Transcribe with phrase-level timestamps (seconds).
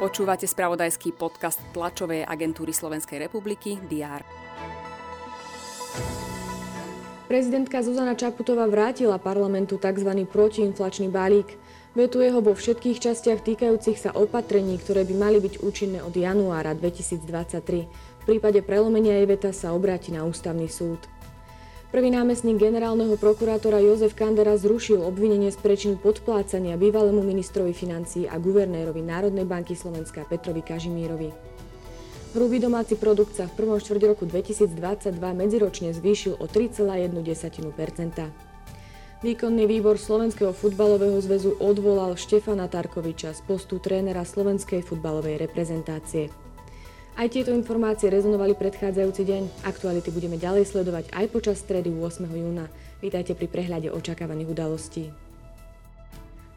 [0.00, 4.24] Počúvate spravodajský podcast tlačovej agentúry Slovenskej republiky DR.
[7.30, 10.26] Prezidentka Zuzana Čaputová vrátila parlamentu tzv.
[10.26, 11.54] protiinflačný balík.
[11.94, 16.74] Vetuje ho vo všetkých častiach týkajúcich sa opatrení, ktoré by mali byť účinné od januára
[16.74, 17.86] 2023.
[17.92, 20.98] V prípade prelomenia jej veta sa obráti na ústavný súd.
[21.90, 28.38] Prvý námestník generálneho prokurátora Jozef Kandera zrušil obvinenie z prečinu podplácania bývalému ministrovi financií a
[28.38, 31.34] guvernérovi Národnej banky Slovenska Petrovi Kažimírovi.
[32.38, 34.70] Hrubý domáci produkt sa v prvom štvrť roku 2022
[35.18, 37.10] medziročne zvýšil o 3,1
[39.26, 46.30] Výkonný výbor Slovenského futbalového zväzu odvolal Štefana Tarkoviča z postu trénera slovenskej futbalovej reprezentácie.
[47.20, 49.42] Aj tieto informácie rezonovali predchádzajúci deň.
[49.68, 52.24] Aktuality budeme ďalej sledovať aj počas stredy 8.
[52.24, 52.64] júna.
[53.04, 55.12] Vítajte pri prehľade očakávaných udalostí.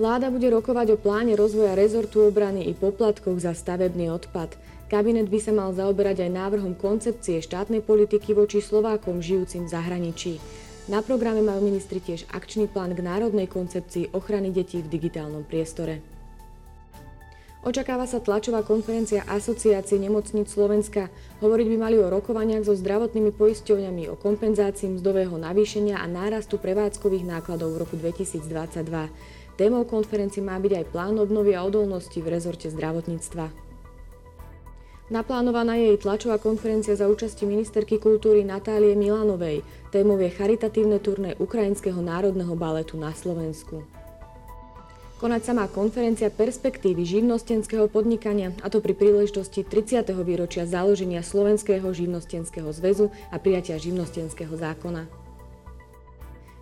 [0.00, 4.56] Vláda bude rokovať o pláne rozvoja rezortu obrany i poplatkoch za stavebný odpad.
[4.88, 10.40] Kabinet by sa mal zaoberať aj návrhom koncepcie štátnej politiky voči Slovákom žijúcim v zahraničí.
[10.88, 16.15] Na programe majú ministri tiež akčný plán k národnej koncepcii ochrany detí v digitálnom priestore.
[17.66, 21.10] Očakáva sa tlačová konferencia Asociácie nemocníc Slovenska.
[21.42, 27.26] Hovoriť by mali o rokovaniach so zdravotnými poisťovňami, o kompenzácii mzdového navýšenia a nárastu prevádzkových
[27.26, 29.10] nákladov v roku 2022.
[29.58, 33.50] Témou konferencie má byť aj plán obnovy a odolnosti v rezorte zdravotníctva.
[35.10, 39.66] Naplánovaná je jej tlačová konferencia za účasti ministerky kultúry Natálie Milanovej.
[39.90, 44.05] Témou je charitatívne turné Ukrajinského národného baletu na Slovensku.
[45.16, 50.12] Konať sa má konferencia perspektívy živnostenského podnikania, a to pri príležitosti 30.
[50.20, 55.08] výročia založenia Slovenského živnostenského zväzu a prijatia živnostenského zákona.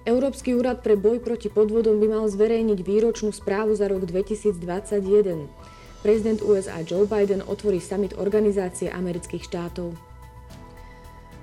[0.07, 5.51] Európsky úrad pre boj proti podvodom by mal zverejniť výročnú správu za rok 2021.
[6.07, 10.14] Prezident USA Joe Biden otvorí summit Organizácie amerických štátov.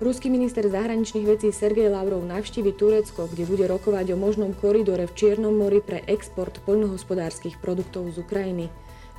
[0.01, 5.13] Ruský minister zahraničných vecí Sergej Lavrov navštívi Turecko, kde bude rokovať o možnom koridore v
[5.13, 8.65] Čiernom mori pre export poľnohospodárskych produktov z Ukrajiny.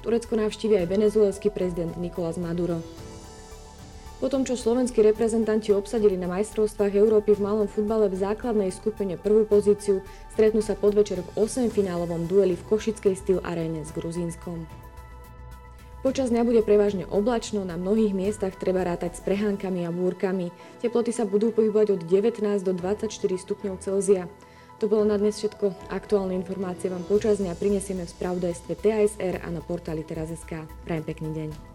[0.03, 2.83] Turecko navštívi aj venezuelský prezident Nikolás Maduro.
[4.19, 9.15] Po tom, čo slovenskí reprezentanti obsadili na majstrovstvách Európy v malom futbale v základnej skupine
[9.15, 10.03] prvú pozíciu,
[10.35, 14.67] stretnú sa podvečer v 8-finálovom dueli v Košickej Steel Arene s Gruzínskom.
[16.03, 20.51] Počas dňa bude prevažne oblačno, na mnohých miestach treba rátať s prehánkami a búrkami.
[20.83, 24.27] Teploty sa budú pohybovať od 19 do 24 stupňov Celzia.
[24.83, 25.95] To bolo na dnes všetko.
[25.95, 30.67] Aktuálne informácie vám počas dňa prinesieme v spravodajstve TASR a na portáli teraz.sk.
[30.83, 31.72] Prajem pekný deň.